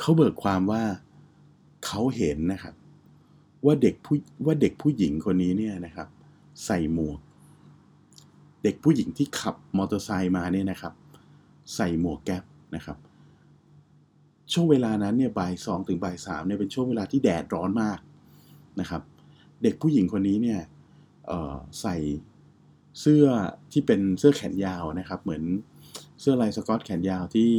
[0.00, 0.82] เขาเบิกความว่า
[1.86, 2.74] เขาเห็นนะครับ
[3.64, 6.08] ว่าเด็กผู้ว่าเด็กผู้หญิงคนนี้เนี่ยนะครับ
[6.64, 7.18] ใส่หมวก
[8.62, 10.94] เด็กผู้หญิงที่ขับมอเตอร์ไซค์มาเนี่ยนะครับ
[11.74, 12.42] ใส่หมวกแก๊ป
[12.76, 12.98] นะครับ
[14.52, 17.98] ช่วงเวลานั้นเนี่ยบ่ายสองถึงบ่ายสามเนี่ยเป็นช่วงเวลาที่แดดร้อนมาก
[18.80, 19.02] นะครับ
[19.62, 20.60] เด็กผู้หญิงคนนี้เนี่ย
[21.80, 21.96] ใส่
[23.00, 23.24] เสื้อ
[23.72, 25.42] ที่เป็นเสื้อแขนยาวนะครับ เหมือน
[26.20, 27.52] เสื้อลายสกอตแขนยาวที่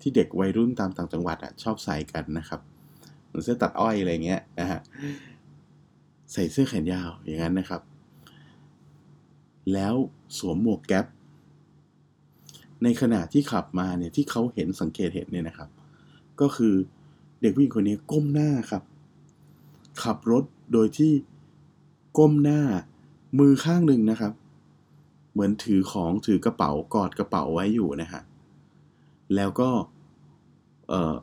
[0.00, 2.60] ที่เด็กวัยรุ่นตามต่างจังหวัดอะชอบใส่กันนะครับ
[3.26, 4.80] เหมือนเสื้อตัดอ้อยอะไรเงี้ยนะฮะ
[6.32, 7.82] ใส่เสื้อแขนยาวอย่างนั้นนะครับ
[9.72, 9.94] แล้ว
[10.38, 11.06] สวมหมวกแก๊ป
[12.82, 15.68] ในขณะที่ขับมาเนี่ยที่เขาเห็นสังเกตเห็นเนี่ยนะครับ
[16.40, 16.74] ก็คือ
[17.42, 18.82] เด็กผู้หญิงคนนี้ก้มหน้าครับ
[20.02, 21.12] ขับรถโดยที่
[22.18, 22.60] ก้มหน้า
[23.38, 24.32] มือข้างหนึ่งนะครับ
[25.32, 28.22] เหมือนถือของถือกระเป๋ากอดกระเป๋าไว้อยู่นะฮะ
[29.34, 29.70] แล้วก็
[30.88, 31.16] เอ่อ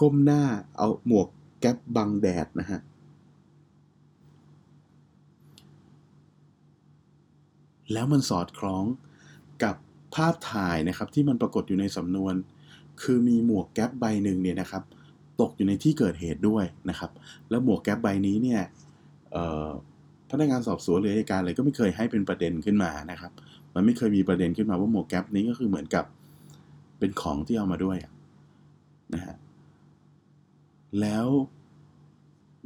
[0.00, 0.42] ก้มหน้า
[0.76, 1.28] เอาหมวก
[1.60, 2.80] แก๊ปบังแดดนะฮะ
[7.92, 8.84] แล้วมันสอดคล้อง
[9.62, 9.76] กับ
[10.14, 12.34] ภาพถ่ายนะครับที่มันปรากฏอยู่ในสำนวน
[13.02, 14.82] คือมีหมวกแก๊ปใบหนึ่งเนี่ยนะครับ
[15.40, 17.10] ตกอยู่ในที่เกิดเหตุด้วยนะครับ
[17.50, 18.60] แล้วหมวกแก๊ปใบนี้เนี่ย
[20.30, 23.32] พนักงานสอบสวนหรืออัยการอะไรก็ไม่เคยให้เป็นประเด็นขึ้นมานะครับ
[23.74, 26.04] มันไม่เคยมีประเด็นขึ้นมาว่าหมวกแก๊ปนี้ก็คือเหมือนกับ
[26.98, 27.96] เป็นของที่เอามาด้วย
[29.14, 29.36] นะฮะ
[31.00, 31.26] แล้ว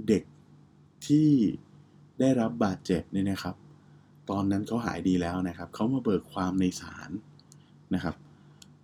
[0.09, 0.23] เด็ก
[1.07, 1.31] ที่
[2.21, 3.57] ได้รับบาดเจ็บเนี่ยนะครับ
[4.31, 7.11] ตอนนั้นเขาหายดีแล้วนะครับเขามาเบิกความในศาล
[7.95, 8.15] นะครับ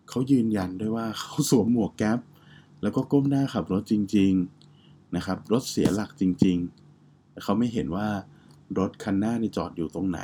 [0.08, 2.18] เขายืนยันด้วยว่าเขาสวมหมวกแก๊ป
[2.82, 4.32] แล้วก็ก้มหน้าขับรถจริง
[4.74, 6.87] ๆนะครับ รถเสียหลักจริง ๆ
[7.38, 8.06] แต่เขาไม่เห็นว่า
[8.78, 10.20] รถคันหน้านี่จอดอยู่ตรงไหน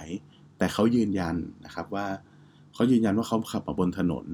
[0.59, 2.07] แต่เขายืนยันนะครับว่า
[2.75, 4.27] เขายืนยันว่าเขาขับมาบนถนน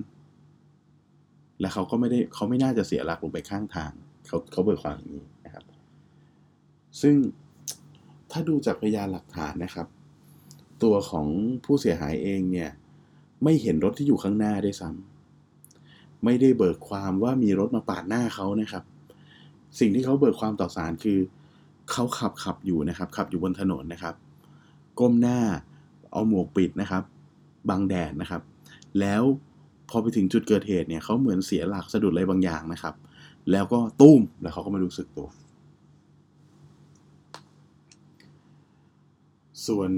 [1.61, 3.93] และเขาก็ไม่ได้เขาไม่น่าจะเสียหลักลงไปข้างทาง
[4.27, 5.65] เขาเขาเบิกความอย่างนี้นะครับ
[7.01, 7.15] ซึ่ง
[8.31, 9.87] ถ้าดูจากพยานหลักฐานนะครับ
[10.83, 11.27] ตัวของ
[11.65, 12.71] ผู้เสียหายเองเนี่ย
[13.45, 18.85] ไม่เห็นรถที่อยู่ข้างหน้าได้ซ้ำไม่ได้เบิกความว่ามีรถมาปาดหน้าเขานะครับ
[19.79, 24.15] สิ่งที่เขาเบิกความต่อศาลคือเเขาขับขับอยู่นะครับ ขับอยู่บนถนนนะครับ
[24.99, 25.39] ก้มหน้า
[26.13, 27.03] เอาหมวกปิดนะครับ
[27.69, 28.43] บังแดดนะครับ
[29.01, 29.23] แล้ว
[29.91, 32.95] พอไปถึงจุดเกิดเหตุเนี่ยเขาเหมือนเสียหลักสะดุดอะไรบางอย่างนะครับ
[33.51, 35.29] แล้วก็ตุ้มแล้วเขาก็ไม่รู้สึกตัว
[39.67, 39.91] ส่วน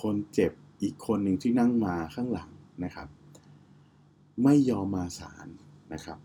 [0.00, 2.50] คนเจ็บอีกคนหนึ่งที่นั่งมาข้างหลัง
[2.84, 3.08] นะครับ
[4.44, 5.46] ไม่ยอมมาศาล
[5.92, 6.18] นะครับ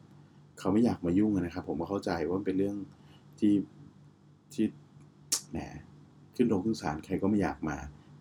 [0.59, 2.77] เขาไม่อยากมายุ่งนะครับ ผมก็เข้าใจว่าเป็นเรื่อง
[3.39, 3.53] ที่
[4.53, 4.65] ที่
[5.51, 5.57] แหม
[6.35, 7.77] ขึ้นโรงขึ้นศาลใครก็ไม่อยากมา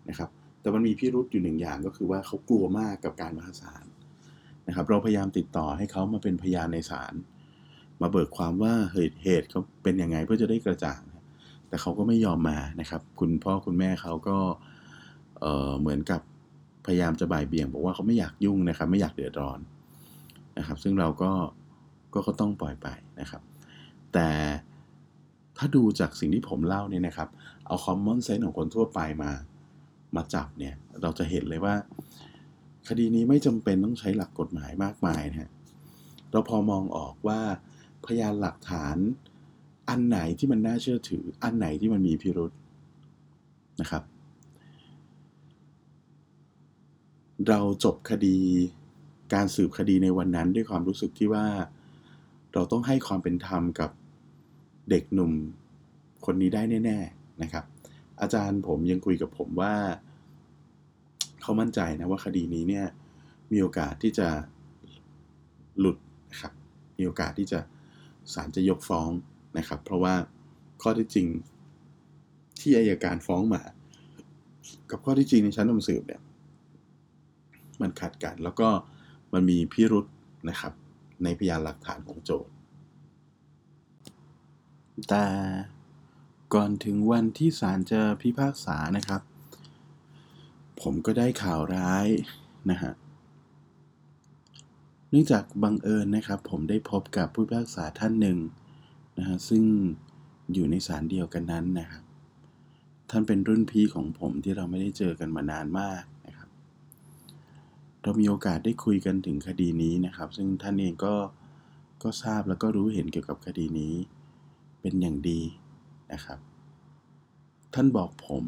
[0.09, 0.29] นะครับ
[0.61, 3.85] แต่มันมีพิรุษอยู่หนึ่งอย่างก็คือว่าเขากลัวมากกับการมาศาล
[4.67, 7.13] นะครับ เราพยายามติดต่อให้เขามาเป็นพยานในศาล
[8.01, 11.01] มาเบิกความว่าเหตุเหตุเขาเป็นยังไงเพื่อจะได้กระจ่าง
[11.67, 14.37] แต่เขาก็ไม่ยอมมานะครับ คุณพ่อคุณแม่เขาก็
[15.39, 16.21] เเหมือนกับ
[16.85, 19.59] พยายามจะบ่ายเบี่ยง บอกว่าเขาไม่อยากยุ่งนะครับ ไม่อยากเดือดร้อน
[20.57, 21.31] นะครับ ซึ่งเราก็
[22.13, 22.87] ก็ก็ต้องปล่อยไป
[23.19, 23.41] นะครับ
[24.13, 24.27] แต่
[25.59, 27.29] ถ้าดูจากสิ่งที่ผมเล่าเนี่ยนะครับ
[27.67, 29.31] เอาคอมมอนเซนส์ของคนทั่วไปมา
[30.15, 31.75] มาจับเนี่ย เราจะเห็นเลยว่า
[32.87, 35.51] คดีนี้ไม่จำเป็นต้องใช้หลักกฎหมายมากมายนะฮะ
[36.31, 37.39] เราพอมองออกว่า
[38.05, 38.97] พยานหลักฐาน
[39.89, 42.51] อันไหนที่มันน่าเชื่อถือ อันไหนที่มันมีพิรุษ
[43.81, 44.03] นะครับ
[47.47, 48.37] เราจบคดี
[49.33, 51.45] การสืบคดีในวันนั้นด้วยความรู้สึกที่ว่า
[52.53, 53.91] เราต้องให้ความเป็นธรรมกับ
[54.89, 55.31] เด็กหนุ่ม
[56.25, 57.65] คนนี้ได้แน่ ๆนะครับ
[58.21, 59.73] อาจารย์ผมยังคุยกับผมว่า
[61.41, 62.85] เขามั่นใจนะว่าคดีนี้เนี่ย
[63.51, 64.27] มีโอกาสที่จะ
[65.79, 65.97] หลุด
[66.31, 66.53] นะครับ
[66.97, 67.59] มีโอกาสที่จะ
[68.33, 69.09] ศาลจะยกฟ้อง
[69.57, 70.15] นะครับ เพราะว่า
[70.81, 71.27] ข้อที่จริง
[72.59, 73.61] ที่อายการฟ้องมา
[74.89, 76.21] กับข้อที่จริงในชั้นนำสืบเนี่ย
[77.81, 78.67] มันขัดกันแล้วก็
[79.33, 80.05] มันมีพิรุษ
[80.49, 80.73] นะครับ
[81.23, 82.51] ในพยานหลักฐานของโจทย์
[85.07, 85.25] แต่
[86.53, 89.21] ก่อนถึงวันที่ศาลจะพิพากษานะครับ
[90.81, 92.07] ผมก็ได้ข่าวร้าย
[92.71, 92.93] นะฮะ
[95.09, 98.37] เนื่องจากบังเอิญนะครับ ผมได้พบกับผู้พิพากษาท่านหนึ่ง
[99.17, 99.63] นะฮะซึ่ง
[100.53, 102.03] อยู่ในศาลเดียวกันนั้นนะครับ
[103.09, 106.49] ท่านเป็นรุ่นพี่ของผมที่เราไม่ได้เจอกันมานานมากนะครับ
[108.01, 111.15] เรามีโอกาสได้คุยกันถึงคดีนี้นะครับ ซึ่งท่านเองก็
[112.03, 113.95] ก็ทราบแล้วก็รู้เห็นเกี่ยวกับคดีนี้
[114.81, 115.41] เป็นอย่างดี
[116.13, 116.39] นะครับ
[117.73, 118.45] ท่านบอกผม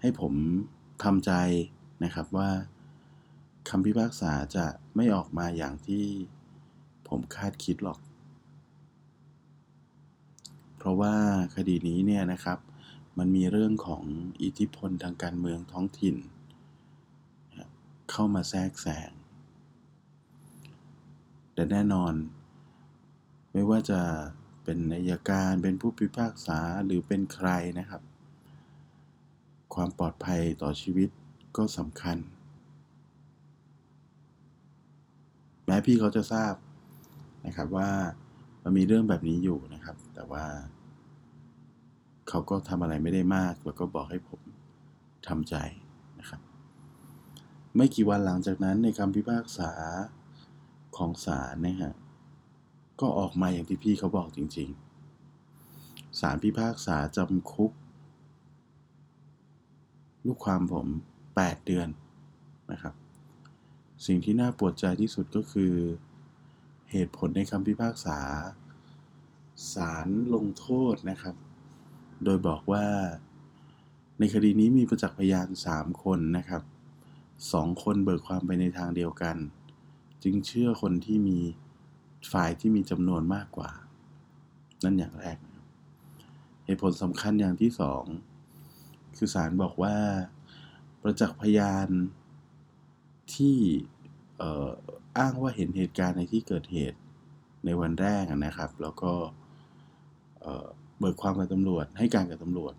[0.00, 0.34] ให้ผม
[1.02, 1.32] ทำใจ
[2.04, 2.50] นะครับว่า
[3.68, 4.66] คำพิพากษาจะ
[4.96, 6.04] ไม่ออกมาอย่างที่
[7.08, 7.98] ผมคาดคิดหรอก
[10.78, 11.14] เพราะว่า
[11.54, 12.58] คดีนี้เนี่ยนะครับ
[13.18, 14.02] มันมีเรื่องของ
[14.42, 16.16] อิทธิพลทางการเมืองท้องถิ่น
[18.10, 19.10] เข้ามาแทรกแซง
[21.54, 22.14] แต่แน่นอน
[23.52, 24.00] ไม่ว่าจะ
[24.64, 27.48] เป็นนายการเป็นผู้พิพากษาหรือเป็นใคร
[27.78, 28.02] นะครับ
[29.74, 31.08] ความปลอดภัยต่อชีวิต
[31.56, 32.16] ก็สำคัญ
[35.66, 36.54] แม้พี่เขาจะทราบ
[37.46, 37.90] นะครับว่า
[38.62, 40.44] มันมีเรื่องแบบนี้อยู่นะครับ แต่ว่า
[42.28, 44.40] เขาก็ทำอะไรไม่ได้มาก แล้วก็บอกให้ผม
[45.28, 45.56] ทำใจ
[46.20, 46.40] นะครับ
[47.76, 49.72] ไม่กี่วันหลังจากนั้นในคำพิพากษา
[50.96, 51.94] ของศาลนะฮะ
[53.00, 57.72] ก็ออกมาอย่างที่พี่เขาบอกจริงๆศาลพิพากษาจำคุก
[60.26, 60.86] ลูกความผม
[61.26, 61.88] 8 เดือน
[62.72, 62.94] นะครับ
[64.06, 65.72] สิ่งที่น่าปวดใจที่สุดก็คือ
[66.90, 68.18] เหตุผลในคำพิพากษา
[69.74, 71.34] ศาลลงโทษนะครับ
[72.24, 72.86] โดยบอกว่า
[74.18, 76.62] ในคดีนี้มีประจักษ์พยาน 3 คนนะครับ
[77.52, 79.36] สองคนเบิกความไปในทางเดียวกัน
[80.22, 81.38] จึงเชื่อคนที่มี
[82.32, 83.70] ฝ่ายที่มีจำนวนมากกว่า
[84.84, 85.38] นั่นอย่างแรก
[86.64, 88.04] เหตุผลสำคัญอย่างที่สอง
[89.16, 89.96] คือศาลบอกว่า
[91.00, 91.88] ประจักษ์พยาน
[93.34, 93.56] ที่
[95.18, 96.98] อ้างว่าเห็นเหตุการณ์ในที่เกิดเหตุ
[97.64, 99.12] ในวันแรกนะครับ แล้วก็
[100.98, 102.74] เบิกความกับตำรวจ ให้การกับตำรวจ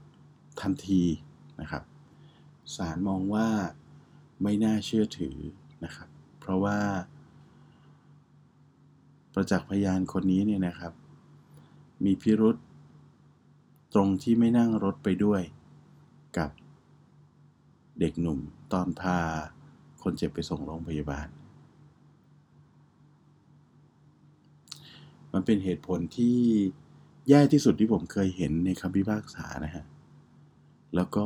[0.61, 1.03] ทันที
[1.61, 1.83] นะครับ
[2.75, 3.47] ศาลมองว่า
[4.43, 5.37] ไม่น่าเชื่อถือ
[5.83, 6.77] นะครับ เพราะว่า
[9.35, 10.93] ประจักษ์พยานคนนี้เนี่ยนะครับ
[12.05, 12.55] มีพิรุษ
[13.93, 15.41] ตรงที่ไม่นั่งรถไปด้วย
[16.37, 16.49] กับ
[17.99, 18.39] เด็กหนุ่ม
[18.73, 19.17] ตอนพา
[20.01, 21.27] คนเจ็บไปส่งโรงพยาบาล
[25.33, 26.37] มันเป็นเหตุผลที่
[27.29, 29.85] แย่ที่สุดที่ผมเคยเห็นในคำพิพากษานะฮะ
[30.95, 31.25] แล้วก็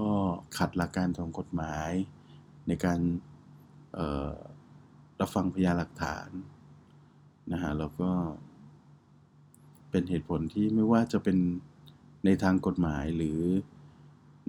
[0.58, 1.92] ขัดหลักการทางกฎหมาย
[2.68, 3.00] ในการ
[5.20, 6.28] รับฟังพยานหลักฐาน
[7.52, 8.12] นะฮะแล้วก็
[9.90, 11.38] เป็นเหตุผลที่ไม่ว่าจะเป็น
[12.26, 13.40] ในทางกฎหมายหรือ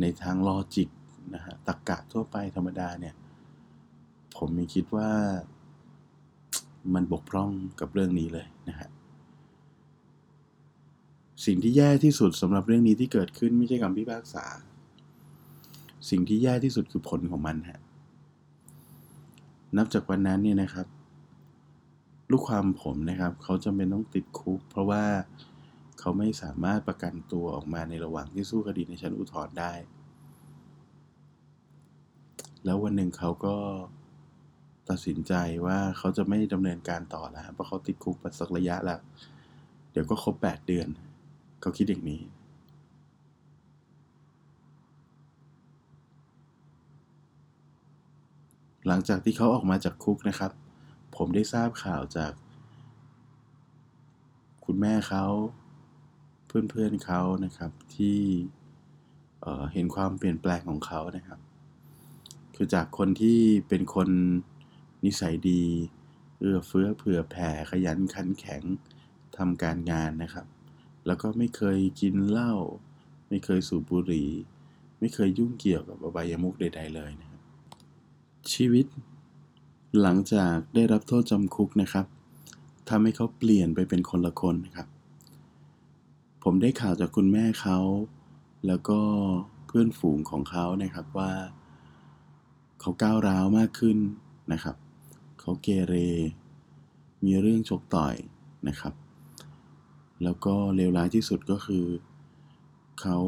[0.00, 0.88] ในทางลอจิก
[1.34, 3.14] นะฮะตรกกะทั่วไปธรรมดาเนี่ย
[4.36, 5.10] ผมมีคิดว่า
[6.94, 8.88] มันบกพร่องกับเรื่องนี้เลยนะฮะ
[11.46, 14.44] สิ่งที่แย่ที่สุดสำหรับเรื่องนี้ที่เกิดขึ้นไม่ใช่คำพิพากษา
[16.10, 17.80] สิ่งที่แย่ที่สุดคือผลของมันฮะ
[19.76, 20.86] นับจากวันนั้นเนี่ยนะครับ
[22.30, 25.04] ลูกความผมนะครับ เขาจำเป็นต้องติดคุก เพราะว่า
[25.98, 29.72] เขาไม่สามารถประกันตัวออกมาในระหว่างที่สู้คดีในชั้นอุทธรณ์ได้
[32.64, 33.56] แล้ววันหนึ่งเขาก็
[34.88, 35.34] ตัดสินใจ
[35.66, 39.00] ว่าเขาจะไม่ดำเนินการต่อแล้วเพราะเขาติดคุกไปสักระยะแล้ว
[39.90, 40.88] เดี๋ยวก็ครบแปดเดือน
[41.60, 42.20] เขาคิดอย่างนี้
[48.86, 50.52] หลังจากที่เขาออกมาจากคุกนะครับ
[51.22, 52.32] ผมได้ทราบข่าวจาก
[54.64, 55.26] คุณแม่เขา
[56.46, 58.18] เพื่อนๆเขานะครับที่
[59.40, 61.40] เเห็นความเปลี่ยนแปลงของเขานะครับ
[62.54, 64.08] คือจากคนที่เป็นคน
[65.04, 65.62] นิสัยดี
[66.38, 68.62] เอื้อเฟื้อเผื่อแผ่ขยันขันแข็ง
[69.36, 70.46] ทำการงานนะครับ
[71.06, 72.54] แล้วก็ไม่เคยกินเหล้า
[73.28, 74.30] ไม่เคยสูบบุหรี่
[75.00, 77.42] ไม่เคยยุ่งเกี่ยวกับอบายามุกใด ๆ เลยนะครับ
[78.52, 78.86] ชีวิต
[80.00, 82.06] หลังจากได้รับโทษจำคุกนะครับ
[82.88, 84.88] ทำให้เขาเปลี่ยนไปเป็นคนละคนนะครับ
[86.44, 87.78] ผมได้ข่าวจากคุณแม่เขา
[88.66, 88.98] แล้วก็
[89.66, 91.32] เพื่อนฝูงของเขานะครับว่า
[92.80, 93.98] เขาก้าวร้าวมากขึ้น
[94.52, 94.76] นะครับ
[95.40, 95.94] เขาเกเร
[97.24, 98.14] มีเรื่องชกต่อย
[98.68, 98.94] นะครับ
[100.22, 101.84] แล้วก็เลวร้ายที่สุดก็คือ
[103.00, 103.18] เขา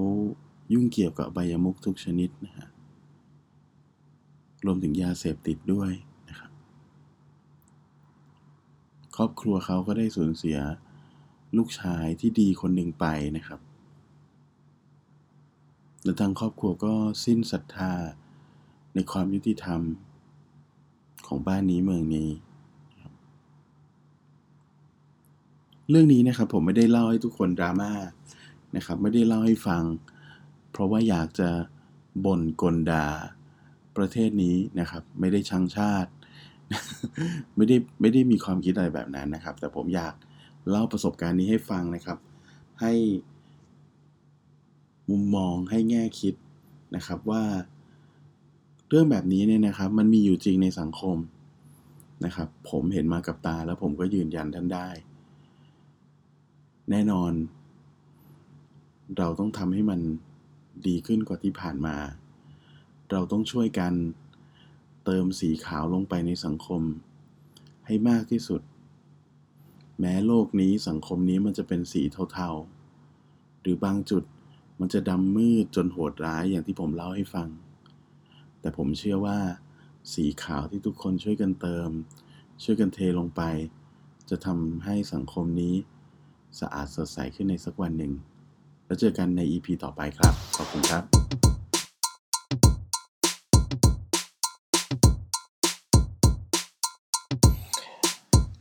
[0.73, 2.69] ยุ่งเกี่ยวกับใบยมุกทุกชนิดนะฮะ
[4.67, 5.93] รวมถึงยาเสพติดด้วย
[6.29, 6.51] นะครับ
[9.17, 10.59] ครอบครัวเขาก็ได้สูญเสีย
[11.57, 13.61] ลูกชายที่ดีคนหนึ่งไปนะครับ
[16.05, 16.95] และทางครอบครัวก็
[17.25, 17.93] สิ้นศรัทธา
[18.95, 19.81] ในความยุติธรรม
[21.27, 22.31] ของบ้านนี้เมืองนี้
[25.91, 27.93] เรื่องนี้นะครับผมไม่ได้เล่าให้ทุกคนดราม่า
[28.77, 29.83] นะครับ ไม่ได้เล่าให้ฟัง
[30.71, 31.51] เพราะว่าอยากจะ
[32.25, 33.07] บ่นกลดา
[33.97, 36.11] ประเทศนี้นะครับ ไม่ได้ชังชาติ
[37.57, 40.15] ไม่ได้ไม่ได้มีความคิดอะไรแบบนั้นนะครับ แต่ผมอยาก
[40.71, 42.19] เล่าประสบการณ์นี้ให้ฟังนะครับ
[42.81, 42.93] ให้
[45.11, 46.35] มุมมองให้แง่คิด
[46.97, 47.43] นะครับว่า
[48.89, 51.17] เรื่องแบบนี้เนี่ยนะครับ มันมีอยู่จริงในสังคม
[52.25, 54.89] นะครับ ผมเห็นมากับตาแล้วผมก็ยืนยันท่านได้
[56.91, 57.33] แน่นอน
[59.19, 60.01] เราต้องทำให้มัน
[60.87, 61.97] ดีขึ้นกว่าที่ผ่านมา
[63.11, 63.93] เราต้องช่วยกัน
[65.05, 66.83] เติมสีขาวลงไปในสังคม
[67.87, 68.61] ให้มากที่สุด
[69.99, 74.25] แม้โลกนี้สังคมนี้มันจะเป็นสีเทาๆ หรือบางจุด
[74.81, 77.49] มันจะดำมืดจนโหดร้ายอย่างที่ผมเล่าให้ฟัง
[78.61, 79.39] แต่ผมเชื่อว่า
[80.15, 81.89] สีขาวที่ทุกคนช่วยกันเติม
[82.63, 83.43] ช่วยกันเทลงไป
[84.31, 85.75] จะทำให้สังคมนี้
[86.61, 88.13] สะอาดสดใสขึ้นในสักวันหนึ่ง
[88.87, 91.05] แล้วเจอกันใน EP ต่อไปครับ ขอบคุณครับ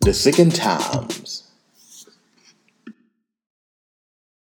[0.03, 1.50] The Second Times